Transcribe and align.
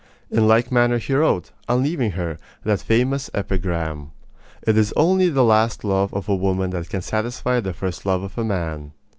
In 0.31 0.47
like 0.47 0.71
manner 0.71 0.97
he 0.97 1.13
wrote, 1.13 1.51
on 1.69 1.83
leaving 1.83 2.13
her, 2.13 2.39
that 2.63 2.81
famous 2.81 3.29
epigram: 3.35 4.09
It 4.63 4.75
is 4.75 4.91
only 4.97 5.29
the 5.29 5.43
last 5.43 5.83
love 5.83 6.11
of 6.11 6.27
a 6.27 6.33
woman 6.33 6.71
that 6.71 6.89
can 6.89 7.03
satisfy 7.03 7.59
the 7.59 7.71
first 7.71 8.03
love 8.03 8.23
of 8.23 8.35
a 8.35 8.43
man. 8.43 8.93